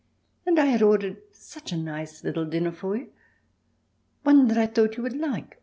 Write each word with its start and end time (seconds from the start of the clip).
"And 0.47 0.57
I 0.57 0.65
had 0.65 0.81
ordered 0.81 1.21
such 1.31 1.71
a 1.71 1.77
nice 1.77 2.23
little 2.23 2.45
dinner 2.45 2.71
for 2.71 2.97
you, 2.97 3.09
one 4.23 4.49
I 4.57 4.65
thought 4.65 4.97
you 4.97 5.03
would 5.03 5.15
like. 5.15 5.59